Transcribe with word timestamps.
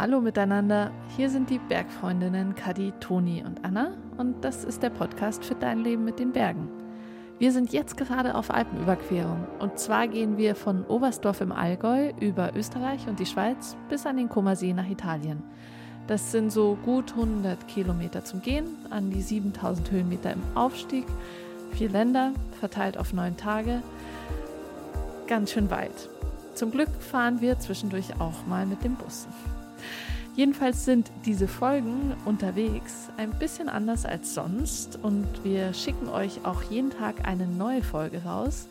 Hallo 0.00 0.22
miteinander, 0.22 0.92
hier 1.14 1.28
sind 1.28 1.50
die 1.50 1.58
Bergfreundinnen 1.58 2.54
Kadi, 2.54 2.94
Toni 3.00 3.44
und 3.44 3.62
Anna 3.66 3.90
und 4.16 4.42
das 4.42 4.64
ist 4.64 4.82
der 4.82 4.88
Podcast 4.88 5.44
für 5.44 5.54
dein 5.54 5.80
Leben 5.80 6.06
mit 6.06 6.18
den 6.18 6.32
Bergen. 6.32 6.70
Wir 7.38 7.52
sind 7.52 7.70
jetzt 7.74 7.98
gerade 7.98 8.34
auf 8.34 8.50
Alpenüberquerung 8.50 9.46
und 9.58 9.78
zwar 9.78 10.08
gehen 10.08 10.38
wir 10.38 10.54
von 10.54 10.86
Oberstdorf 10.86 11.42
im 11.42 11.52
Allgäu 11.52 12.14
über 12.18 12.56
Österreich 12.56 13.08
und 13.08 13.20
die 13.20 13.26
Schweiz 13.26 13.76
bis 13.90 14.06
an 14.06 14.16
den 14.16 14.30
Comersee 14.30 14.72
nach 14.72 14.88
Italien. 14.88 15.42
Das 16.06 16.32
sind 16.32 16.50
so 16.50 16.78
gut 16.82 17.12
100 17.12 17.68
Kilometer 17.68 18.24
zum 18.24 18.40
Gehen, 18.40 18.68
an 18.88 19.10
die 19.10 19.20
7000 19.20 19.90
Höhenmeter 19.90 20.32
im 20.32 20.42
Aufstieg, 20.54 21.04
vier 21.72 21.90
Länder, 21.90 22.32
verteilt 22.58 22.96
auf 22.96 23.12
neun 23.12 23.36
Tage. 23.36 23.82
Ganz 25.26 25.52
schön 25.52 25.70
weit. 25.70 26.08
Zum 26.54 26.70
Glück 26.70 26.88
fahren 26.88 27.42
wir 27.42 27.58
zwischendurch 27.58 28.18
auch 28.18 28.46
mal 28.46 28.64
mit 28.64 28.82
dem 28.82 28.94
Bus. 28.94 29.28
Jedenfalls 30.40 30.86
sind 30.86 31.10
diese 31.26 31.46
Folgen 31.46 32.14
unterwegs 32.24 33.10
ein 33.18 33.38
bisschen 33.38 33.68
anders 33.68 34.06
als 34.06 34.32
sonst 34.32 34.98
und 35.02 35.26
wir 35.44 35.74
schicken 35.74 36.08
euch 36.08 36.46
auch 36.46 36.62
jeden 36.62 36.88
Tag 36.88 37.28
eine 37.28 37.46
neue 37.46 37.82
Folge 37.82 38.22
raus. 38.24 38.66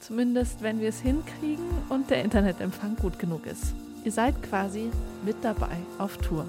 Zumindest 0.00 0.62
wenn 0.62 0.80
wir 0.80 0.88
es 0.88 0.98
hinkriegen 0.98 1.64
und 1.90 2.10
der 2.10 2.24
Internetempfang 2.24 2.96
gut 2.96 3.20
genug 3.20 3.46
ist. 3.46 3.72
Ihr 4.04 4.10
seid 4.10 4.42
quasi 4.42 4.90
mit 5.24 5.36
dabei 5.42 5.76
auf 5.98 6.16
Tour. 6.16 6.44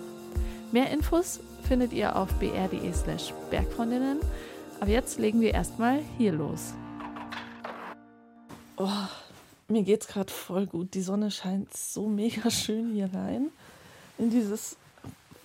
Mehr 0.72 0.90
Infos 0.90 1.40
findet 1.68 1.94
ihr 1.94 2.16
auf 2.16 2.34
br.de 2.40 2.94
slash 2.94 3.36
Bergfreundinnen. 3.52 4.18
Aber 4.80 4.90
jetzt 4.90 5.20
legen 5.20 5.40
wir 5.40 5.54
erstmal 5.54 6.00
hier 6.18 6.32
los. 6.32 6.74
Oh, 8.78 8.90
mir 9.68 9.84
geht's 9.84 10.08
gerade 10.08 10.34
voll 10.34 10.66
gut. 10.66 10.96
Die 10.96 11.04
Sonne 11.04 11.30
scheint 11.30 11.78
so 11.78 12.08
mega 12.08 12.50
schön 12.50 12.92
hier 12.92 13.14
rein 13.14 13.52
in 14.18 14.30
dieses 14.30 14.78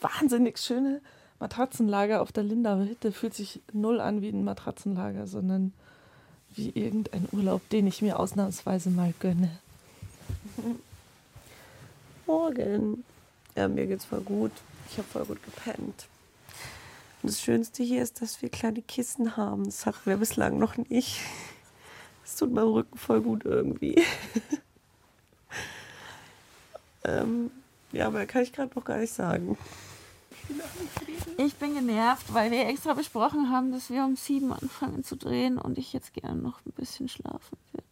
wahnsinnig 0.01 0.59
schöne 0.59 1.01
Matratzenlager 1.39 2.23
auf 2.23 2.33
der 2.33 2.45
Lindauer 2.45 2.85
Hütte. 2.85 3.13
Fühlt 3.13 3.35
sich 3.35 3.61
null 3.73 4.01
an 4.01 4.23
wie 4.23 4.29
ein 4.29 4.45
Matratzenlager, 4.45 5.27
sondern 5.27 5.73
wie 6.55 6.71
irgendein 6.71 7.29
Urlaub, 7.33 7.69
den 7.71 7.87
ich 7.87 8.03
mir 8.03 8.19
ausnahmsweise 8.19 8.91
mal 8.91 9.15
gönne. 9.21 9.51
Morgen. 12.27 13.05
Ja, 13.57 13.69
mir 13.69 13.87
geht's 13.87 14.05
voll 14.05 14.21
gut. 14.21 14.53
Ich 14.91 14.99
habe 14.99 15.09
voll 15.09 15.25
gut 15.25 15.43
gepennt. 15.43 16.07
Und 17.23 17.31
das 17.31 17.41
Schönste 17.41 17.83
hier 17.83 18.03
ist, 18.03 18.21
dass 18.21 18.43
wir 18.43 18.49
kleine 18.49 18.83
Kissen 18.83 19.37
haben. 19.37 19.65
Das 19.65 19.87
hatten 19.87 20.05
wir 20.05 20.17
bislang 20.17 20.59
noch 20.59 20.77
nicht. 20.77 21.21
Es 22.25 22.37
tut 22.37 22.53
meinem 22.53 22.69
Rücken 22.69 22.99
voll 22.99 23.21
gut 23.21 23.45
irgendwie. 23.45 24.03
ähm, 27.05 27.51
ja, 27.93 28.07
aber 28.07 28.27
kann 28.27 28.43
ich 28.43 28.53
gerade 28.53 28.75
noch 28.75 28.85
gar 28.85 28.99
nicht 28.99 29.13
sagen. 29.13 29.57
Ich 31.39 31.55
bin 31.55 31.75
genervt, 31.75 32.33
weil 32.35 32.51
wir 32.51 32.67
extra 32.67 32.95
besprochen 32.95 33.51
haben, 33.51 33.73
dass 33.73 33.91
wir 33.91 34.05
um 34.05 34.17
sieben 34.17 34.53
anfangen 34.53 35.05
zu 35.05 35.17
drehen 35.17 35.59
und 35.59 35.79
ich 35.79 35.93
jetzt 35.93 36.13
gerne 36.15 36.41
noch 36.41 36.65
ein 36.67 36.73
bisschen 36.73 37.09
schlafen 37.09 37.57
würde. 37.73 37.83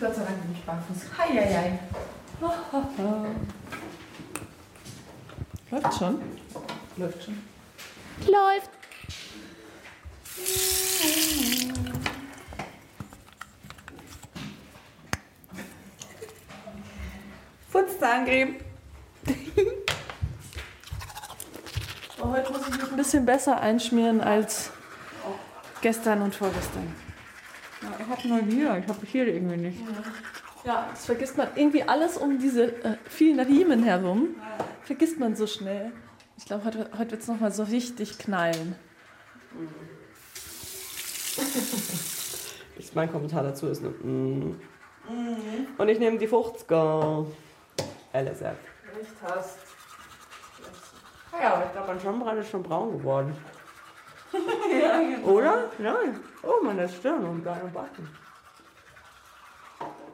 Gott 0.00 0.14
sei 0.14 0.22
Dank 0.22 0.42
bin 0.42 0.52
ich 0.52 0.64
barfuß. 0.64 1.18
Hei, 1.18 1.28
hei, 1.28 1.54
hei. 1.54 1.78
Läuft 5.70 5.98
schon? 5.98 6.20
Läuft 6.96 7.24
schon. 7.24 7.42
Läuft. 8.26 8.77
Futzahncreme. 17.98 18.54
Oh, 22.20 22.30
heute 22.30 22.52
muss 22.52 22.62
ich 22.68 22.74
mich 22.74 22.90
ein 22.90 22.96
bisschen 22.96 23.26
besser 23.26 23.60
einschmieren 23.60 24.20
als 24.20 24.70
gestern 25.80 26.22
und 26.22 26.34
vorgestern. 26.34 26.94
Ja, 27.82 27.88
ich 28.00 28.08
hab 28.08 28.24
nur 28.24 28.38
hier. 28.40 28.78
Ich 28.78 28.88
habe 28.88 29.06
hier 29.06 29.26
irgendwie 29.26 29.56
nicht. 29.56 29.78
Ja, 30.64 30.88
das 30.90 31.06
vergisst 31.06 31.36
man 31.36 31.48
irgendwie 31.56 31.82
alles 31.82 32.16
um 32.16 32.38
diese 32.38 32.84
äh, 32.84 32.96
vielen 33.08 33.40
Riemen 33.40 33.82
herum. 33.82 34.36
Vergisst 34.84 35.18
man 35.18 35.34
so 35.34 35.46
schnell. 35.46 35.92
Ich 36.36 36.44
glaube, 36.44 36.64
heute, 36.64 36.90
heute 36.98 37.12
wird 37.12 37.22
es 37.22 37.28
nochmal 37.28 37.52
so 37.52 37.64
richtig 37.64 38.18
knallen. 38.18 38.76
Ich, 42.80 42.94
mein 42.94 43.10
Kommentar 43.10 43.42
dazu 43.42 43.66
ist 43.66 43.82
nur. 43.82 43.90
Mm. 43.90 44.54
Und 45.78 45.88
ich 45.88 45.98
nehme 45.98 46.16
die 46.16 46.28
50er. 46.28 47.26
LSF. 48.12 48.56
Nicht 48.96 49.12
hast. 49.22 49.58
Ja, 51.40 51.54
aber 51.54 51.66
ich 51.66 51.72
glaube, 51.72 51.88
mein 51.88 52.00
Sonnenbrand 52.00 52.40
ist 52.40 52.50
schon 52.50 52.62
braun 52.62 52.98
geworden. 52.98 53.36
ja, 54.82 55.00
genau. 55.00 55.28
Oder? 55.28 55.70
Nein. 55.78 56.20
Oh, 56.42 56.64
meine 56.64 56.88
Stirn 56.88 57.24
und 57.24 57.44
deine 57.44 57.68
Backen. 57.68 58.08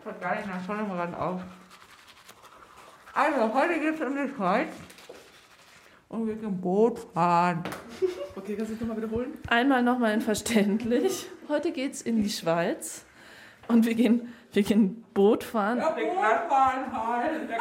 Schaut 0.02 0.20
gar 0.20 0.36
nicht 0.36 0.48
nach 0.48 0.64
Sonnenbrand 0.66 1.16
auf. 1.16 1.40
Also, 3.14 3.54
heute 3.54 3.78
geht 3.78 3.94
es 3.94 4.00
in 4.00 4.16
die 4.16 4.34
Schweiz. 4.34 4.72
Und 6.08 6.26
wir 6.26 6.34
gehen 6.34 6.60
Boot 6.60 6.98
fahren. 7.12 7.62
Okay, 8.36 8.56
kannst 8.56 8.72
du 8.72 8.74
das 8.74 8.80
nochmal 8.80 8.96
wiederholen? 8.96 9.38
Einmal 9.46 9.80
nochmal 9.80 10.12
in 10.12 10.20
verständlich. 10.20 11.28
Heute 11.48 11.70
geht's 11.70 12.02
in 12.02 12.20
die 12.20 12.28
Schweiz 12.28 13.06
und 13.68 13.86
wir 13.86 13.94
gehen, 13.94 14.32
wir 14.52 14.62
gehen 14.62 15.04
Boot 15.14 15.44
fahren. 15.44 15.78
Ja, 15.78 15.92
der 15.92 16.08
Klassiker 16.10 17.06
halt. 17.06 17.48
Der, 17.48 17.58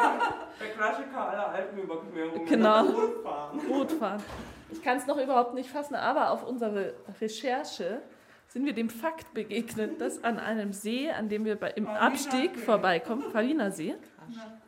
der 0.60 0.68
Klassiker 0.76 1.28
aller 1.28 1.48
Alpenüberquerungen. 1.48 2.46
Genau. 2.46 2.84
Boot 2.84 3.22
fahren. 3.22 3.60
Boot 3.68 3.92
fahren. 3.92 4.22
Ich 4.70 4.82
kann 4.82 4.96
es 4.96 5.06
noch 5.06 5.18
überhaupt 5.18 5.54
nicht 5.54 5.70
fassen, 5.70 5.94
aber 5.94 6.30
auf 6.30 6.46
unserer 6.46 6.92
Recherche 7.20 8.02
sind 8.48 8.66
wir 8.66 8.72
dem 8.72 8.90
Fakt 8.90 9.34
begegnet, 9.34 10.00
dass 10.00 10.22
an 10.22 10.38
einem 10.38 10.72
See, 10.72 11.10
an 11.10 11.28
dem 11.28 11.44
wir 11.44 11.56
bei, 11.56 11.70
im 11.70 11.86
Abstieg 11.86 12.58
vorbeikommen, 12.58 13.30
Farina 13.32 13.70
See, 13.70 13.94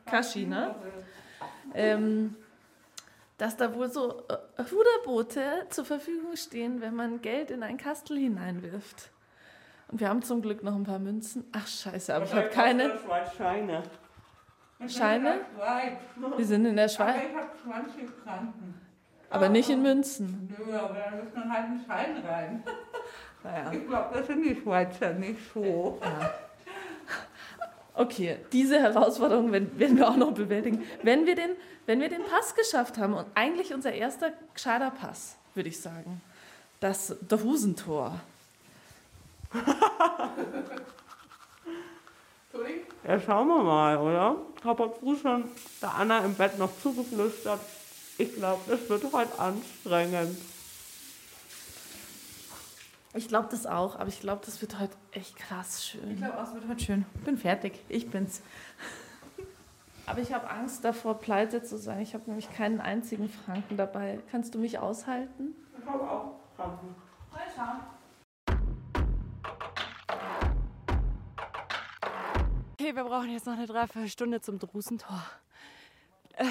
Kaschina, 0.04 0.76
ähm, 1.74 2.34
dass 3.38 3.56
da 3.56 3.74
wohl 3.74 3.88
so 3.88 4.24
äh, 4.28 4.62
Ruderboote 4.62 5.66
zur 5.70 5.84
Verfügung 5.84 6.36
stehen, 6.36 6.80
wenn 6.80 6.94
man 6.94 7.20
Geld 7.20 7.50
in 7.50 7.62
ein 7.62 7.76
Kastel 7.76 8.18
hineinwirft. 8.18 9.10
Und 9.88 10.00
wir 10.00 10.08
haben 10.08 10.22
zum 10.22 10.42
Glück 10.42 10.62
noch 10.62 10.74
ein 10.74 10.84
paar 10.84 10.98
Münzen. 10.98 11.44
Ach 11.52 11.66
scheiße, 11.66 12.14
aber 12.14 12.24
ich 12.24 12.34
habe 12.34 12.48
keine 12.48 12.98
Scheine. 13.36 13.82
Scheine. 14.88 15.40
Wir 16.36 16.44
sind 16.44 16.66
in 16.66 16.76
der 16.76 16.88
Schweiz, 16.88 17.14
Aber 17.16 17.24
ich 17.24 17.34
habe 17.36 17.50
20 17.94 18.10
Franken. 18.24 18.74
aber 19.30 19.48
nicht 19.48 19.70
in 19.70 19.82
Münzen. 19.82 20.54
Nö, 20.58 20.76
aber 20.76 20.94
da 20.94 21.10
muss 21.16 21.34
man 21.34 21.52
halt 21.52 21.64
einen 21.66 21.84
Schein 21.86 22.24
rein. 22.26 22.62
Naja. 23.44 23.70
Ich 23.70 23.86
glaube, 23.86 24.18
das 24.18 24.26
sind 24.26 24.42
die 24.42 24.56
Schweizer 24.60 25.12
nicht 25.12 25.38
so. 25.54 26.00
Okay, 27.94 28.38
diese 28.50 28.80
Herausforderung 28.80 29.52
werden 29.52 29.96
wir 29.96 30.08
auch 30.08 30.16
noch 30.16 30.32
bewältigen. 30.32 30.82
Wenn 31.02 31.26
wir, 31.26 31.36
den, 31.36 31.50
wenn 31.86 32.00
wir 32.00 32.08
den 32.08 32.24
Pass 32.24 32.56
geschafft 32.56 32.98
haben, 32.98 33.14
und 33.14 33.26
eigentlich 33.36 33.72
unser 33.72 33.92
erster 33.92 34.32
gescheiter 34.52 34.90
Pass, 34.90 35.36
würde 35.54 35.68
ich 35.68 35.80
sagen, 35.80 36.20
das 36.80 37.16
Drusentor. 42.52 42.86
Ja, 43.06 43.20
schauen 43.20 43.48
wir 43.48 43.62
mal, 43.62 43.98
oder? 43.98 44.36
Ich 44.58 44.64
habe 44.64 44.84
heute 44.84 44.98
früh 44.98 45.16
schon 45.16 45.44
der 45.80 45.94
Anna 45.94 46.18
im 46.20 46.34
Bett 46.34 46.58
noch 46.58 46.70
zugeflüstert. 46.82 47.60
Ich 48.18 48.34
glaube, 48.34 48.62
das 48.68 48.88
wird 48.88 49.12
heute 49.12 49.38
anstrengend. 49.38 50.38
Ich 53.14 53.28
glaube 53.28 53.48
das 53.50 53.64
auch, 53.66 53.94
aber 53.96 54.08
ich 54.08 54.20
glaube, 54.20 54.42
das 54.44 54.60
wird 54.60 54.78
heute 54.78 54.94
echt 55.12 55.36
krass 55.36 55.86
schön. 55.86 56.10
Ich 56.10 56.16
glaube, 56.18 56.42
es 56.42 56.52
wird 56.52 56.68
heute 56.68 56.84
schön. 56.84 57.06
Bin 57.24 57.38
fertig. 57.38 57.80
Ich 57.88 58.10
bin's. 58.10 58.42
Aber 60.08 60.20
ich 60.20 60.32
habe 60.32 60.48
Angst 60.48 60.84
davor, 60.84 61.18
pleite 61.18 61.64
zu 61.64 61.76
sein. 61.78 62.00
Ich 62.00 62.14
habe 62.14 62.22
nämlich 62.28 62.48
keinen 62.52 62.80
einzigen 62.80 63.28
Franken 63.28 63.76
dabei. 63.76 64.20
Kannst 64.30 64.54
du 64.54 64.58
mich 64.60 64.78
aushalten? 64.78 65.56
Ich 65.76 65.84
habe 65.84 66.08
auch 66.08 66.36
Kranken. 66.54 66.94
Okay, 72.86 72.94
wir 72.94 73.02
brauchen 73.02 73.32
jetzt 73.32 73.46
noch 73.46 73.54
eine 73.54 73.66
Dreiviertelstunde 73.66 74.40
zum 74.40 74.60
Drusentor. 74.60 75.20
Äh, 76.36 76.44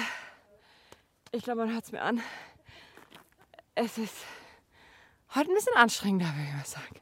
Ich 1.32 1.42
glaube, 1.42 1.60
man 1.64 1.72
hört 1.72 1.84
es 1.84 1.92
mir 1.92 2.02
an. 2.02 2.20
Es 3.74 3.96
ist 3.96 4.14
heute 5.34 5.50
ein 5.50 5.54
bisschen 5.54 5.74
anstrengender, 5.76 6.26
würde 6.26 6.46
ich 6.46 6.54
mal 6.54 6.66
sagen. 6.66 7.00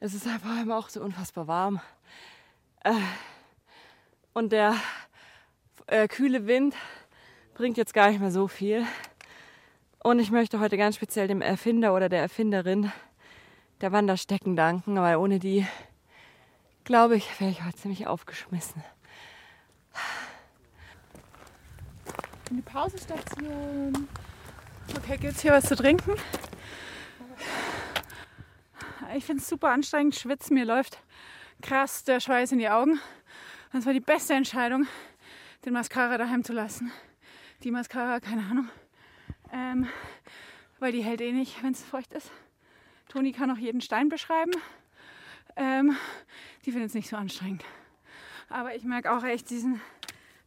Es 0.00 0.14
ist 0.14 0.26
vor 0.26 0.50
allem 0.50 0.72
auch 0.72 0.88
so 0.88 1.02
unfassbar 1.02 1.46
warm. 1.46 1.82
Äh, 2.84 2.94
Und 4.32 4.50
der 4.50 4.76
äh, 5.86 6.08
kühle 6.08 6.46
Wind 6.46 6.74
bringt 7.52 7.76
jetzt 7.76 7.92
gar 7.92 8.08
nicht 8.08 8.20
mehr 8.20 8.30
so 8.30 8.48
viel. 8.48 8.86
Und 10.02 10.20
ich 10.20 10.30
möchte 10.30 10.58
heute 10.58 10.78
ganz 10.78 10.96
speziell 10.96 11.28
dem 11.28 11.42
Erfinder 11.42 11.94
oder 11.94 12.08
der 12.08 12.22
Erfinderin 12.22 12.90
der 13.82 13.92
Wanderstecken 13.92 14.56
danken, 14.56 14.96
weil 14.96 15.16
ohne 15.16 15.38
die, 15.38 15.66
glaube 16.84 17.16
ich, 17.16 17.40
wäre 17.40 17.50
ich 17.50 17.64
heute 17.64 17.76
ziemlich 17.76 18.06
aufgeschmissen. 18.06 18.82
In 22.50 22.56
die 22.56 22.62
Pausestation. 22.62 24.08
Okay, 24.96 25.16
gibt's 25.16 25.40
hier 25.40 25.52
was 25.52 25.64
zu 25.64 25.76
trinken? 25.76 26.12
Ich 29.16 29.24
finde 29.24 29.42
es 29.42 29.48
super 29.48 29.70
anstrengend, 29.70 30.14
schwitzen, 30.14 30.54
mir 30.54 30.64
läuft 30.64 30.98
krass 31.62 32.04
der 32.04 32.20
Schweiß 32.20 32.52
in 32.52 32.58
die 32.58 32.68
Augen. 32.68 33.00
Das 33.72 33.86
war 33.86 33.92
die 33.92 34.00
beste 34.00 34.34
Entscheidung, 34.34 34.86
den 35.64 35.72
Mascara 35.72 36.18
daheim 36.18 36.44
zu 36.44 36.52
lassen. 36.52 36.92
Die 37.62 37.70
Mascara, 37.70 38.20
keine 38.20 38.42
Ahnung. 38.42 38.68
Ähm, 39.52 39.88
weil 40.78 40.92
die 40.92 41.02
hält 41.02 41.20
eh 41.20 41.32
nicht, 41.32 41.62
wenn 41.62 41.72
es 41.72 41.82
feucht 41.82 42.12
ist. 42.12 42.30
Toni 43.08 43.32
kann 43.32 43.50
auch 43.50 43.58
jeden 43.58 43.80
Stein 43.80 44.08
beschreiben. 44.08 44.52
Ähm, 45.56 45.96
die 46.64 46.72
findet 46.72 46.88
es 46.88 46.94
nicht 46.94 47.08
so 47.08 47.16
anstrengend. 47.16 47.64
Aber 48.48 48.74
ich 48.74 48.84
merke 48.84 49.12
auch 49.12 49.24
echt 49.24 49.50
diesen 49.50 49.80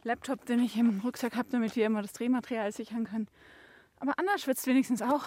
Laptop, 0.04 0.44
den 0.46 0.60
ich 0.60 0.76
im 0.76 1.00
Rucksack 1.00 1.36
habe, 1.36 1.48
damit 1.50 1.76
wir 1.76 1.86
immer 1.86 2.02
das 2.02 2.12
Drehmaterial 2.12 2.72
sichern 2.72 3.04
können. 3.04 3.28
Aber 4.00 4.12
Anna 4.16 4.38
schwitzt 4.38 4.66
wenigstens 4.66 5.02
auch. 5.02 5.24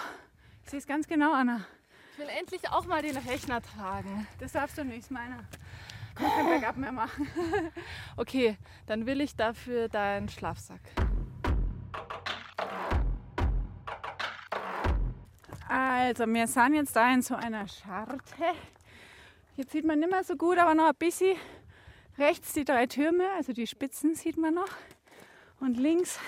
Ich 0.64 0.72
sehe 0.72 0.80
es 0.80 0.88
ganz 0.88 1.08
genau, 1.08 1.34
Anna. 1.34 1.66
Ich 2.14 2.20
will 2.20 2.28
endlich 2.40 2.70
auch 2.70 2.86
mal 2.86 3.02
den 3.02 3.18
Rechner 3.18 3.62
tragen. 3.62 4.28
Das 4.40 4.54
darfst 4.54 4.78
du 4.78 4.86
nicht, 4.86 5.12
meiner. 5.12 5.44
Kann 6.16 6.30
kein 6.30 6.62
Backup 6.62 6.78
mehr 6.78 6.92
machen. 6.92 7.28
Okay, 8.18 8.58
dann 8.86 9.06
will 9.06 9.22
ich 9.22 9.36
dafür 9.36 9.88
deinen 9.88 10.30
Schlafsack. 10.30 10.82
Also, 15.68 16.26
wir 16.28 16.48
sind 16.48 16.76
jetzt 16.76 16.96
da 16.96 17.14
in 17.14 17.22
so 17.22 17.36
einer 17.36 17.68
Scharte. 17.68 18.18
Jetzt 19.56 19.74
sieht 19.74 19.86
man 19.86 20.00
nicht 20.00 20.10
mehr 20.10 20.24
so 20.24 20.36
gut, 20.36 20.58
aber 20.58 20.74
noch 20.74 20.88
ein 20.88 20.96
bisschen. 20.98 21.38
Rechts 22.18 22.54
die 22.54 22.66
drei 22.66 22.88
Türme, 22.88 23.30
also 23.32 23.54
die 23.54 23.68
Spitzen 23.68 24.16
sieht 24.16 24.38
man 24.38 24.54
noch. 24.54 24.70
Und 25.60 25.78
links 25.78 26.20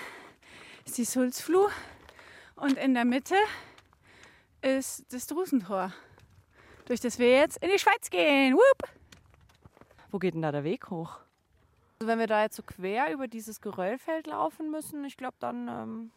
ist 0.84 0.98
die 0.98 1.04
Sulzfluh. 1.04 1.68
Und 2.56 2.78
in 2.78 2.94
der 2.94 3.04
Mitte 3.04 3.36
ist 4.62 5.12
das 5.12 5.26
Drusentor, 5.26 5.92
durch 6.86 7.00
das 7.00 7.18
wir 7.18 7.30
jetzt 7.30 7.62
in 7.62 7.70
die 7.70 7.78
Schweiz 7.78 8.10
gehen. 8.10 8.54
Whoop! 8.54 8.90
Wo 10.10 10.18
geht 10.18 10.34
denn 10.34 10.42
da 10.42 10.52
der 10.52 10.64
Weg 10.64 10.90
hoch? 10.90 11.18
Also 11.98 12.06
wenn 12.08 12.18
wir 12.18 12.26
da 12.26 12.42
jetzt 12.42 12.56
so 12.56 12.62
quer 12.62 13.12
über 13.12 13.26
dieses 13.26 13.60
Geröllfeld 13.60 14.26
laufen 14.26 14.70
müssen, 14.70 15.04
ich 15.04 15.16
glaube, 15.16 15.36
dann 15.40 15.68
ähm, 15.68 16.10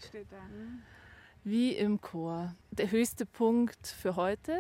Wie 1.44 1.72
im 1.72 2.00
Chor. 2.00 2.54
Der 2.70 2.92
höchste 2.92 3.26
Punkt 3.26 3.88
für 3.88 4.14
heute, 4.14 4.56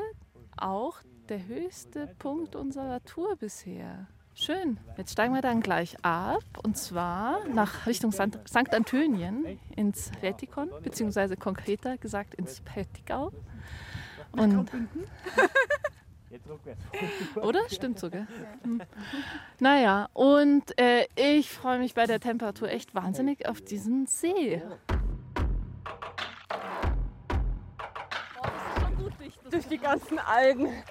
auch 0.56 0.96
der 1.28 1.46
höchste 1.46 2.08
Punkt 2.18 2.56
unserer 2.56 3.04
Tour 3.04 3.36
bisher. 3.36 4.08
Schön. 4.34 4.78
Jetzt 4.96 5.12
steigen 5.12 5.32
wir 5.32 5.42
dann 5.42 5.60
gleich 5.60 5.96
ab 6.02 6.42
und 6.64 6.76
zwar 6.76 7.46
nach 7.48 7.86
Richtung 7.86 8.10
St. 8.10 8.74
Antönien 8.74 9.60
ins 9.76 10.10
Rätikon, 10.22 10.70
beziehungsweise 10.82 11.36
konkreter 11.36 11.98
gesagt 11.98 12.34
ins 12.34 12.60
Prättigau. 12.62 13.30
Und 14.32 14.68
oder? 17.36 17.60
Stimmt 17.68 18.00
sogar. 18.00 18.26
Hm. 18.64 18.82
Naja, 19.60 20.08
und 20.14 20.76
äh, 20.80 21.06
ich 21.14 21.50
freue 21.50 21.78
mich 21.78 21.94
bei 21.94 22.06
der 22.06 22.18
Temperatur 22.18 22.70
echt 22.70 22.92
wahnsinnig 22.94 23.46
auf 23.46 23.60
diesen 23.60 24.06
See. 24.06 24.62
Durch 29.52 29.68
die 29.68 29.76
ganzen 29.76 30.18
Algen. 30.18 30.82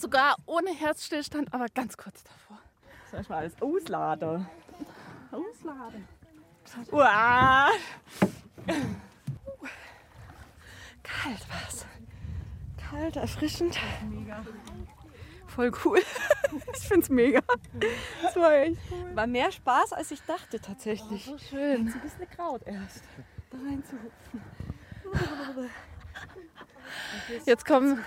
Sogar 0.00 0.34
ohne 0.46 0.74
Herzstillstand, 0.74 1.54
aber 1.54 1.66
ganz 1.72 1.96
kurz 1.96 2.24
davor. 2.24 2.58
Soll 3.12 3.20
ich 3.20 3.28
mal 3.28 3.38
alles 3.38 3.62
ausladen? 3.62 4.48
Ausladen. 5.30 6.08
Uah. 6.90 7.70
Kalt 11.04 11.48
war's. 11.48 11.86
Kalt, 12.90 13.14
erfrischend. 13.14 13.78
Voll 15.54 15.72
cool. 15.84 16.00
Ich 16.72 16.86
finde 16.86 17.02
es 17.02 17.10
mega. 17.10 17.40
Das 18.22 18.36
war 18.36 18.52
echt 18.52 18.76
cool. 18.90 19.16
War 19.16 19.26
mehr 19.26 19.50
Spaß, 19.50 19.92
als 19.92 20.12
ich 20.12 20.22
dachte 20.22 20.60
tatsächlich. 20.60 21.24
So 21.24 21.36
schön. 21.36 21.88
Ein 21.88 22.00
bisschen 22.00 22.30
Kraut 22.30 22.62
erst. 22.64 23.02
Da 23.50 23.58
reinzuhupfen. 23.58 24.40
Jetzt, 27.44 27.66
kommen, 27.66 27.98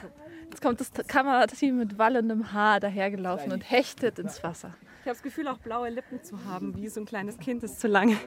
jetzt 0.49 0.61
kommt 0.61 0.79
das 0.79 0.91
Kamerateam 1.07 1.77
mit 1.77 1.97
wallendem 1.97 2.53
Haar 2.53 2.79
dahergelaufen 2.79 3.51
und 3.51 3.69
hechtet 3.69 4.19
ins 4.19 4.43
Wasser. 4.43 4.75
Ich 5.01 5.09
habe 5.09 5.15
das 5.15 5.23
Gefühl, 5.23 5.47
auch 5.47 5.57
blaue 5.57 5.89
Lippen 5.89 6.23
zu 6.23 6.45
haben, 6.45 6.75
wie 6.75 6.87
so 6.87 7.01
ein 7.01 7.05
kleines 7.05 7.37
Kind, 7.37 7.63
das 7.63 7.79
zu 7.79 7.87
lange 7.87 8.17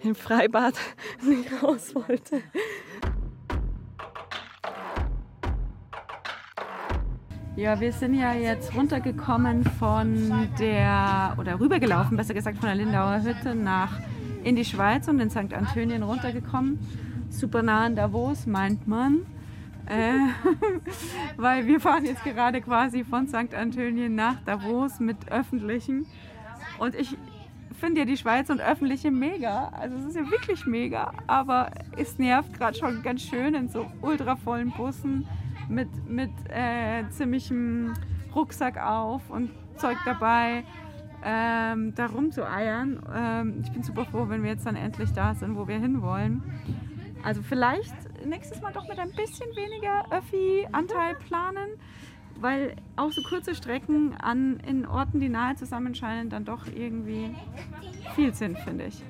im 0.00 0.14
Freibad 0.14 0.74
nicht 1.22 1.50
raus 1.62 1.94
wollte. 1.94 2.42
Ja, 7.58 7.80
wir 7.80 7.90
sind 7.90 8.14
ja 8.14 8.34
jetzt 8.34 8.72
runtergekommen 8.76 9.64
von 9.64 10.48
der, 10.60 11.34
oder 11.38 11.58
rübergelaufen, 11.58 12.16
besser 12.16 12.32
gesagt 12.32 12.58
von 12.58 12.68
der 12.68 12.76
Lindauer 12.76 13.20
Hütte 13.24 13.56
nach 13.56 13.98
in 14.44 14.54
die 14.54 14.64
Schweiz 14.64 15.08
und 15.08 15.18
in 15.18 15.28
St. 15.28 15.52
Antönien 15.52 16.04
runtergekommen. 16.04 16.78
Super 17.30 17.64
nah 17.64 17.86
an 17.86 17.96
Davos, 17.96 18.46
meint 18.46 18.86
man. 18.86 19.26
Äh, 19.86 20.12
weil 21.36 21.66
wir 21.66 21.80
fahren 21.80 22.04
jetzt 22.04 22.22
gerade 22.22 22.60
quasi 22.60 23.02
von 23.02 23.26
St. 23.26 23.52
Antönien 23.52 24.14
nach 24.14 24.36
Davos 24.44 25.00
mit 25.00 25.28
Öffentlichen. 25.28 26.06
Und 26.78 26.94
ich 26.94 27.16
finde 27.80 28.02
ja 28.02 28.06
die 28.06 28.16
Schweiz 28.16 28.50
und 28.50 28.60
Öffentliche 28.60 29.10
mega. 29.10 29.70
Also 29.70 29.96
es 29.96 30.04
ist 30.04 30.14
ja 30.14 30.30
wirklich 30.30 30.64
mega. 30.64 31.12
Aber 31.26 31.72
es 31.96 32.18
nervt 32.18 32.54
gerade 32.54 32.78
schon 32.78 33.02
ganz 33.02 33.22
schön 33.22 33.56
in 33.56 33.68
so 33.68 33.84
ultravollen 34.00 34.70
Bussen 34.70 35.26
mit, 35.68 35.88
mit 36.08 36.30
äh, 36.48 37.08
ziemlichem 37.10 37.94
Rucksack 38.34 38.78
auf 38.78 39.30
und 39.30 39.50
Zeug 39.76 39.96
dabei, 40.04 40.64
ähm, 41.24 41.94
da 41.94 42.06
rumzueiern. 42.06 43.02
Ähm, 43.14 43.62
ich 43.64 43.72
bin 43.72 43.82
super 43.82 44.04
froh, 44.04 44.28
wenn 44.28 44.42
wir 44.42 44.50
jetzt 44.50 44.66
dann 44.66 44.76
endlich 44.76 45.12
da 45.12 45.34
sind, 45.34 45.56
wo 45.56 45.66
wir 45.68 45.78
hinwollen. 45.78 46.42
Also 47.24 47.42
vielleicht 47.42 47.94
nächstes 48.24 48.60
Mal 48.60 48.72
doch 48.72 48.86
mit 48.88 48.98
ein 48.98 49.10
bisschen 49.10 49.48
weniger 49.56 50.04
Öffi-Anteil 50.10 51.16
planen. 51.16 51.70
weil 52.40 52.76
auch 52.96 53.10
so 53.10 53.22
kurze 53.22 53.54
Strecken 53.54 54.14
an, 54.14 54.60
in 54.60 54.86
Orten, 54.86 55.20
die 55.20 55.28
nahe 55.28 55.56
zusammen 55.56 55.94
scheinen, 55.94 56.30
dann 56.30 56.44
doch 56.44 56.66
irgendwie 56.66 57.34
viel 58.14 58.32
sind, 58.34 58.58
finde 58.60 58.86
ich. 58.86 59.02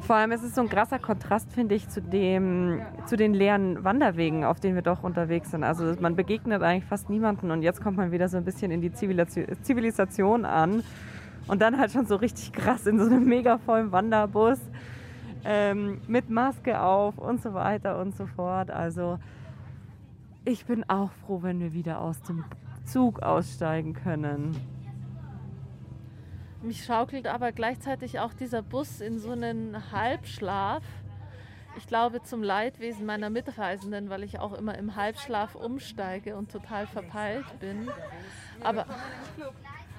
Vor 0.00 0.16
allem 0.16 0.32
ist 0.32 0.42
es 0.42 0.54
so 0.54 0.62
ein 0.62 0.68
krasser 0.68 0.98
Kontrast, 0.98 1.52
finde 1.52 1.74
ich, 1.74 1.88
zu, 1.88 2.00
dem, 2.00 2.80
zu 3.06 3.16
den 3.16 3.34
leeren 3.34 3.84
Wanderwegen, 3.84 4.44
auf 4.44 4.60
denen 4.60 4.74
wir 4.74 4.82
doch 4.82 5.02
unterwegs 5.02 5.50
sind. 5.50 5.64
Also 5.64 5.94
man 6.00 6.16
begegnet 6.16 6.62
eigentlich 6.62 6.84
fast 6.84 7.10
niemanden 7.10 7.50
und 7.50 7.62
jetzt 7.62 7.82
kommt 7.82 7.96
man 7.96 8.10
wieder 8.10 8.28
so 8.28 8.36
ein 8.36 8.44
bisschen 8.44 8.70
in 8.70 8.80
die 8.80 8.92
Zivilisation 8.92 10.44
an 10.44 10.82
und 11.46 11.60
dann 11.60 11.78
halt 11.78 11.92
schon 11.92 12.06
so 12.06 12.16
richtig 12.16 12.52
krass 12.52 12.86
in 12.86 12.98
so 12.98 13.06
einem 13.06 13.24
mega 13.24 13.58
vollen 13.58 13.92
Wanderbus 13.92 14.58
ähm, 15.44 16.00
mit 16.06 16.30
Maske 16.30 16.80
auf 16.80 17.18
und 17.18 17.42
so 17.42 17.54
weiter 17.54 18.00
und 18.00 18.16
so 18.16 18.26
fort. 18.26 18.70
Also 18.70 19.18
ich 20.44 20.64
bin 20.64 20.88
auch 20.88 21.10
froh, 21.26 21.42
wenn 21.42 21.60
wir 21.60 21.72
wieder 21.72 22.00
aus 22.00 22.20
dem 22.22 22.44
Zug 22.84 23.20
aussteigen 23.20 23.94
können. 23.94 24.56
Mich 26.60 26.84
schaukelt 26.84 27.26
aber 27.26 27.52
gleichzeitig 27.52 28.18
auch 28.18 28.34
dieser 28.34 28.62
Bus 28.62 29.00
in 29.00 29.20
so 29.20 29.30
einen 29.30 29.92
Halbschlaf. 29.92 30.82
Ich 31.76 31.86
glaube 31.86 32.22
zum 32.22 32.42
Leidwesen 32.42 33.06
meiner 33.06 33.30
Mitreisenden, 33.30 34.10
weil 34.10 34.24
ich 34.24 34.40
auch 34.40 34.52
immer 34.52 34.76
im 34.76 34.96
Halbschlaf 34.96 35.54
umsteige 35.54 36.36
und 36.36 36.50
total 36.50 36.88
verpeilt 36.88 37.46
bin. 37.60 37.88
Aber 38.60 38.86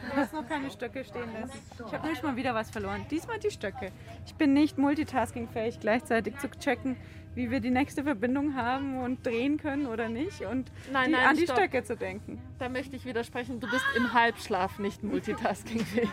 Du 0.02 0.16
hast 0.16 0.34
noch 0.34 0.48
keine 0.48 0.70
Stöcke 0.72 1.04
stehen 1.04 1.32
lassen. 1.34 1.60
Ich 1.86 1.94
habe 1.94 2.04
nämlich 2.04 2.24
mal 2.24 2.36
wieder 2.36 2.56
was 2.56 2.70
verloren. 2.72 3.06
Diesmal 3.12 3.40
die 3.40 3.52
Stöcke. 3.52 3.92
Ich 4.26 4.34
bin 4.36 4.54
nicht 4.54 4.78
multitaskingfähig, 4.78 5.80
gleichzeitig 5.80 6.38
zu 6.40 6.50
checken, 6.50 6.96
wie 7.36 7.52
wir 7.52 7.60
die 7.60 7.70
nächste 7.70 8.04
Verbindung 8.04 8.56
haben 8.56 8.98
und 9.02 9.26
drehen 9.26 9.58
können 9.58 9.86
oder 9.88 10.10
nicht 10.10 10.42
und 10.42 10.72
Nein, 10.92 11.08
die, 11.08 11.12
nein, 11.12 11.28
an 11.28 11.36
die 11.36 11.44
stopp. 11.44 11.58
Stöcke 11.58 11.84
zu 11.84 11.96
denken. 11.96 12.42
da 12.60 12.70
möchte 12.70 12.96
ich 12.96 13.06
widersprechen, 13.06 13.60
du 13.60 13.70
bist 13.70 13.86
im 13.96 14.14
Halbschlaf 14.14 14.80
nicht 14.80 15.04
multitaskingfähig. 15.04 16.10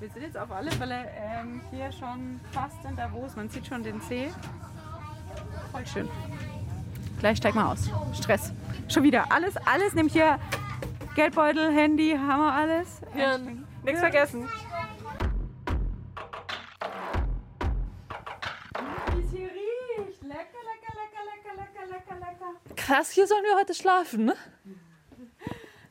Wir 0.00 0.08
sind 0.10 0.22
jetzt 0.22 0.36
auf 0.38 0.50
alle 0.52 0.70
Fälle 0.72 1.06
ähm, 1.16 1.60
hier 1.72 1.90
schon 1.90 2.40
fast 2.52 2.84
in 2.84 2.94
Davos. 2.94 3.34
Man 3.34 3.48
sieht 3.48 3.66
schon 3.66 3.82
den 3.82 4.00
See. 4.02 4.30
Voll 5.72 5.86
schön. 5.86 6.08
Gleich 7.18 7.38
steig 7.38 7.54
mal 7.56 7.72
aus. 7.72 7.90
Stress. 8.14 8.52
Schon 8.88 9.02
wieder. 9.02 9.32
Alles, 9.32 9.56
alles 9.56 9.94
nimmt 9.94 10.12
hier 10.12 10.38
Geldbeutel, 11.18 11.72
Handy, 11.72 12.10
haben 12.16 12.42
wir 12.42 12.52
alles. 12.52 13.00
Hirn. 13.12 13.66
Nichts 13.82 13.98
vergessen. 13.98 14.48
Wie 19.10 19.20
es 19.20 19.30
hier 19.32 19.48
riecht. 19.48 20.22
Lecker, 20.22 20.60
lecker, 20.62 20.94
lecker, 20.94 21.24
lecker, 21.24 21.56
lecker, 21.56 21.86
lecker, 21.88 22.14
lecker. 22.20 22.76
Krass, 22.76 23.10
hier 23.10 23.26
sollen 23.26 23.42
wir 23.42 23.56
heute 23.56 23.74
schlafen, 23.74 24.26
ne? 24.26 24.36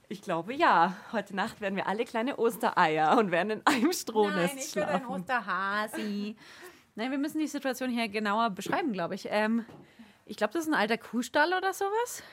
Ich 0.07 0.21
glaube 0.21 0.53
ja. 0.53 0.95
Heute 1.11 1.35
Nacht 1.35 1.59
werden 1.59 1.75
wir 1.75 1.87
alle 1.87 2.05
kleine 2.05 2.37
Ostereier 2.37 3.17
und 3.17 3.29
werden 3.29 3.49
in 3.49 3.61
einem 3.65 3.91
Strohnest 3.91 4.55
Nein, 4.55 4.63
ich 4.65 4.73
bin 4.75 4.83
ein 4.83 4.89
schlafen. 5.01 5.07
Osterhasi. 5.07 6.37
Nein, 6.95 7.11
wir 7.11 7.17
müssen 7.17 7.39
die 7.39 7.47
Situation 7.47 7.89
hier 7.89 8.07
genauer 8.07 8.51
beschreiben, 8.51 8.93
glaube 8.93 9.15
ich. 9.15 9.27
Ähm, 9.29 9.65
ich 10.25 10.37
glaube, 10.37 10.53
das 10.53 10.63
ist 10.63 10.69
ein 10.69 10.79
alter 10.79 10.97
Kuhstall 10.97 11.53
oder 11.53 11.73
sowas. 11.73 12.23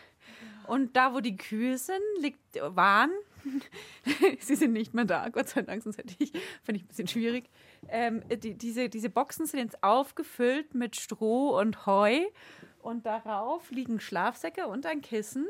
Und 0.66 0.97
da, 0.97 1.14
wo 1.14 1.21
die 1.21 1.37
Kühe 1.37 1.78
sind, 1.78 2.02
liegt, 2.21 2.40
waren, 2.61 3.11
sie 4.40 4.54
sind 4.54 4.73
nicht 4.73 4.94
mehr 4.94 5.04
da, 5.04 5.28
Gott 5.28 5.49
sei 5.49 5.62
Dank, 5.62 5.83
sonst 5.83 5.99
hätte 5.99 6.14
ich, 6.18 6.33
finde 6.62 6.76
ich 6.76 6.85
ein 6.85 6.88
bisschen 6.88 7.09
schwierig. 7.09 7.50
Ähm, 7.88 8.23
die, 8.28 8.54
diese, 8.54 8.88
diese 8.88 9.11
Boxen 9.11 9.47
sind 9.47 9.61
jetzt 9.61 9.83
aufgefüllt 9.83 10.75
mit 10.75 10.97
Stroh 10.97 11.59
und 11.59 11.87
Heu. 11.87 12.21
Und 12.80 13.06
darauf 13.06 13.71
liegen 13.71 14.00
Schlafsäcke 14.00 14.66
und 14.66 14.87
ein 14.87 15.00
Kissen. 15.00 15.47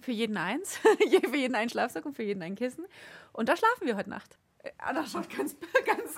Für 0.00 0.12
jeden 0.12 0.36
eins. 0.36 0.76
für 1.30 1.36
jeden 1.36 1.54
einen 1.54 1.70
Schlafsack 1.70 2.04
und 2.06 2.14
für 2.14 2.22
jeden 2.22 2.42
ein 2.42 2.54
Kissen. 2.54 2.84
Und 3.32 3.48
da 3.48 3.56
schlafen 3.56 3.86
wir 3.86 3.96
heute 3.96 4.10
Nacht. 4.10 4.38
Anna 4.78 5.06
schaut 5.06 5.34
ganz, 5.34 5.56
ganz 5.86 6.16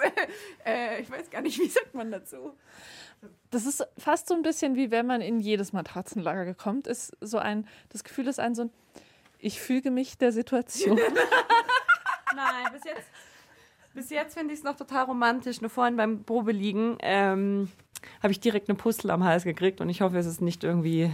äh, 0.64 0.96
äh, 0.96 1.00
ich 1.00 1.10
weiß 1.10 1.30
gar 1.30 1.40
nicht, 1.42 1.58
wie 1.58 1.68
sagt 1.68 1.94
man 1.94 2.10
dazu? 2.10 2.54
Das 3.50 3.66
ist 3.66 3.86
fast 3.98 4.28
so 4.28 4.34
ein 4.34 4.42
bisschen 4.42 4.76
wie 4.76 4.90
wenn 4.90 5.06
man 5.06 5.20
in 5.20 5.40
jedes 5.40 5.72
Matratzenlager 5.72 6.54
kommt. 6.54 6.86
Ist 6.86 7.16
so 7.20 7.38
ein, 7.38 7.66
das 7.90 8.04
Gefühl 8.04 8.28
ist 8.28 8.40
ein 8.40 8.54
so 8.54 8.62
ein, 8.62 8.70
ich 9.38 9.60
füge 9.60 9.90
mich 9.90 10.18
der 10.18 10.32
Situation. 10.32 10.96
Nein, 12.34 12.72
bis 12.72 12.84
jetzt, 12.84 13.08
bis 13.94 14.10
jetzt 14.10 14.34
finde 14.34 14.52
ich 14.54 14.60
es 14.60 14.64
noch 14.64 14.76
total 14.76 15.04
romantisch. 15.04 15.60
Nur 15.60 15.70
vorhin 15.70 15.96
beim 15.96 16.24
Probeliegen 16.24 16.96
ähm, 17.00 17.70
habe 18.22 18.32
ich 18.32 18.40
direkt 18.40 18.68
eine 18.68 18.78
Pustel 18.78 19.10
am 19.10 19.24
Hals 19.24 19.44
gekriegt 19.44 19.80
und 19.80 19.88
ich 19.88 20.00
hoffe, 20.00 20.16
es 20.18 20.26
ist 20.26 20.40
nicht 20.40 20.64
irgendwie 20.64 21.10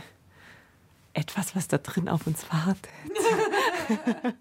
etwas, 1.15 1.57
was 1.57 1.67
da 1.67 1.79
drin 1.79 2.09
auf 2.09 2.27
uns 2.27 2.47
wartet. 2.53 2.89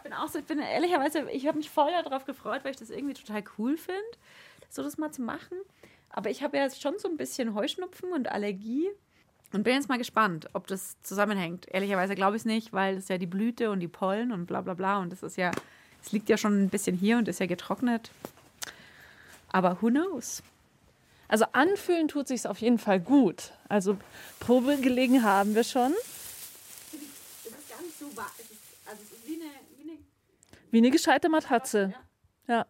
Ich 0.00 0.04
bin 0.04 0.14
auch 0.14 0.28
so, 0.28 0.38
ich 0.38 0.46
bin 0.46 0.58
ehrlicherweise, 0.58 1.30
ich 1.30 1.46
habe 1.46 1.58
mich 1.58 1.68
voll 1.68 1.92
darauf 2.04 2.24
gefreut, 2.24 2.64
weil 2.64 2.70
ich 2.70 2.78
das 2.78 2.88
irgendwie 2.88 3.12
total 3.12 3.44
cool 3.58 3.76
finde, 3.76 4.00
so 4.70 4.82
das 4.82 4.96
mal 4.96 5.12
zu 5.12 5.20
machen. 5.20 5.58
Aber 6.08 6.30
ich 6.30 6.42
habe 6.42 6.56
ja 6.56 6.62
jetzt 6.62 6.80
schon 6.80 6.98
so 6.98 7.06
ein 7.06 7.18
bisschen 7.18 7.54
Heuschnupfen 7.54 8.10
und 8.12 8.32
Allergie 8.32 8.88
und 9.52 9.62
bin 9.62 9.74
jetzt 9.74 9.90
mal 9.90 9.98
gespannt, 9.98 10.48
ob 10.54 10.66
das 10.68 10.96
zusammenhängt. 11.02 11.66
Ehrlicherweise 11.70 12.14
glaube 12.14 12.36
ich 12.36 12.42
es 12.42 12.46
nicht, 12.46 12.72
weil 12.72 12.96
das 12.96 13.08
ja 13.08 13.18
die 13.18 13.26
Blüte 13.26 13.70
und 13.70 13.80
die 13.80 13.88
Pollen 13.88 14.32
und 14.32 14.46
bla 14.46 14.62
bla 14.62 14.72
bla 14.72 15.00
und 15.00 15.12
das 15.12 15.22
ist 15.22 15.36
ja, 15.36 15.50
es 16.02 16.12
liegt 16.12 16.30
ja 16.30 16.38
schon 16.38 16.64
ein 16.64 16.70
bisschen 16.70 16.96
hier 16.96 17.18
und 17.18 17.28
ist 17.28 17.40
ja 17.40 17.46
getrocknet. 17.46 18.10
Aber 19.52 19.82
who 19.82 19.88
knows? 19.88 20.42
Also 21.28 21.44
anfühlen 21.52 22.08
tut 22.08 22.26
sich 22.26 22.46
auf 22.46 22.58
jeden 22.58 22.78
Fall 22.78 23.00
gut. 23.00 23.52
Also 23.68 23.98
Probe 24.40 24.78
gelegen 24.78 25.22
haben 25.22 25.54
wir 25.54 25.64
schon. 25.64 25.92
Es 25.92 27.46
ist 27.46 27.68
gar 27.68 27.82
nicht 27.82 27.98
so. 27.98 28.06
Es 28.06 28.50
ist, 28.50 28.60
also 28.86 29.02
es 29.02 29.12
ist 29.12 29.28
wie 29.28 29.34
eine, 29.34 29.50
wie 29.76 29.90
eine 29.90 29.98
Wie 30.70 30.78
eine 30.78 30.90
gescheite 30.90 31.28
Matratze. 31.28 31.94
Ja. 32.46 32.64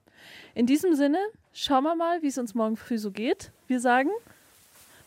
In 0.55 0.65
diesem 0.65 0.95
Sinne, 0.95 1.19
schauen 1.53 1.85
wir 1.85 1.95
mal, 1.95 2.23
wie 2.23 2.29
es 2.29 2.39
uns 2.39 2.55
morgen 2.55 2.79
früh 2.79 2.97
so 2.97 3.11
geht. 3.11 3.53
Wir 3.67 3.79
sagen 3.79 4.09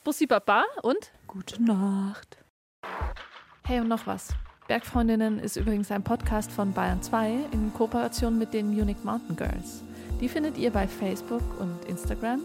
Bussi 0.04 0.28
Baba 0.28 0.64
und 0.84 1.12
Gute 1.26 1.64
Nacht. 1.64 2.38
Hey 3.66 3.80
und 3.80 3.88
noch 3.88 4.06
was. 4.06 4.36
Bergfreundinnen 4.68 5.40
ist 5.40 5.56
übrigens 5.56 5.90
ein 5.90 6.04
Podcast 6.04 6.52
von 6.52 6.74
Bayern 6.74 7.02
2 7.02 7.32
in 7.52 7.74
Kooperation 7.74 8.38
mit 8.38 8.54
den 8.54 8.68
Munich 8.76 9.04
Mountain 9.04 9.38
Girls. 9.38 9.84
Die 10.22 10.30
findet 10.30 10.60
ihr 10.60 10.70
bei 10.70 10.88
Facebook 10.88 11.42
und 11.60 11.86
Instagram 11.86 12.42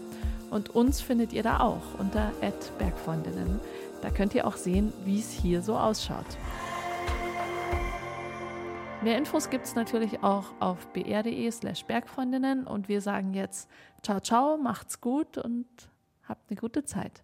und 0.49 0.69
uns 0.69 0.99
findet 0.99 1.31
ihr 1.31 1.43
da 1.43 1.59
auch 1.59 1.99
unter 1.99 2.31
@bergfreundinnen. 2.79 3.59
Da 4.01 4.09
könnt 4.09 4.33
ihr 4.33 4.47
auch 4.47 4.57
sehen, 4.57 4.93
wie 5.05 5.19
es 5.19 5.29
hier 5.29 5.61
so 5.61 5.77
ausschaut. 5.77 6.25
Mehr 9.01 9.17
Infos 9.17 9.49
gibt 9.49 9.63
es 9.63 9.75
natürlich 9.75 10.23
auch 10.23 10.53
auf 10.59 10.91
br.de 10.91 11.49
slash 11.51 11.85
bergfreundinnen 11.85 12.67
und 12.67 12.89
wir 12.89 12.99
sagen 12.99 13.33
jetzt 13.33 13.69
ciao 14.01 14.19
ciao, 14.19 14.57
macht's 14.57 14.99
gut 14.99 15.37
und 15.37 15.67
habt 16.27 16.49
eine 16.49 16.59
gute 16.59 16.83
Zeit. 16.83 17.23